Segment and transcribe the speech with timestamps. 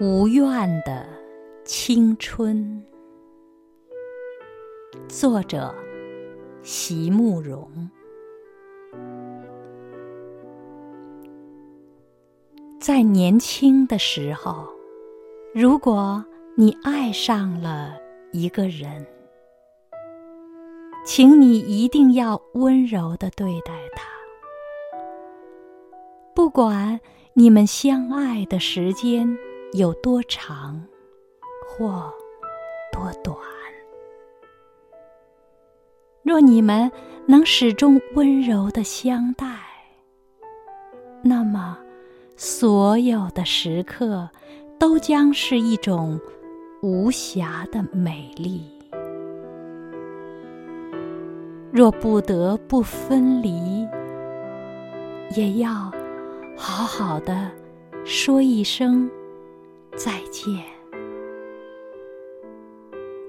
[0.00, 1.06] 无怨的
[1.64, 2.82] 青春，
[5.06, 5.72] 作者
[6.62, 7.70] 席慕容。
[12.80, 14.66] 在年轻的时候，
[15.54, 16.24] 如果
[16.56, 17.94] 你爱上了
[18.32, 19.06] 一个人，
[21.04, 24.08] 请你一定要温柔的对待他，
[26.34, 26.98] 不管
[27.34, 29.38] 你们相爱的时间。
[29.72, 30.78] 有多长，
[31.66, 32.12] 或
[32.92, 33.34] 多短？
[36.22, 36.92] 若你们
[37.26, 39.46] 能始终温柔的相待，
[41.22, 41.78] 那么
[42.36, 44.28] 所有的时刻
[44.78, 46.20] 都将是一种
[46.82, 48.62] 无瑕的美丽。
[51.72, 53.88] 若不得不分离，
[55.34, 55.90] 也要
[56.58, 57.50] 好好的
[58.04, 59.10] 说一声。
[59.96, 60.64] 再见，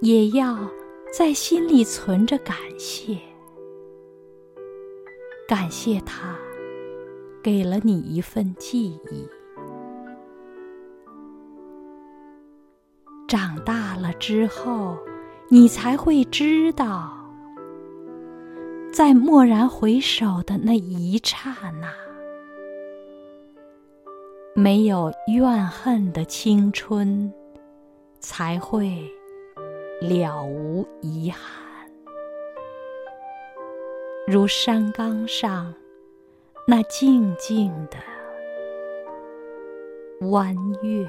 [0.00, 0.58] 也要
[1.12, 3.18] 在心里存着感谢，
[5.46, 6.36] 感谢他
[7.42, 9.28] 给了你一份记忆。
[13.28, 14.96] 长大了之后，
[15.48, 17.12] 你才会知道，
[18.92, 22.05] 在蓦然回首的那一刹那。
[24.58, 27.30] 没有怨恨的青春，
[28.20, 29.04] 才会
[30.00, 31.90] 了无遗憾。
[34.26, 35.74] 如山岗上
[36.66, 37.98] 那静静的
[40.30, 41.06] 弯月。